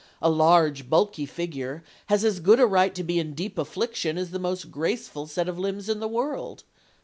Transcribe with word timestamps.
A 0.19 0.31
large, 0.31 0.89
bulky 0.89 1.27
figure 1.27 1.83
has 2.07 2.25
as 2.25 2.39
good 2.39 2.59
a 2.59 2.65
right 2.65 2.95
to 2.95 3.03
be 3.03 3.19
in 3.19 3.35
deep 3.35 3.59
affliction 3.59 4.17
as 4.17 4.31
the 4.31 4.39
most 4.39 4.71
graceful 4.71 5.27
set 5.27 5.47
of 5.47 5.59
limbs 5.59 5.89
in 5.89 5.99
the 5.99 6.07
world. 6.07 6.63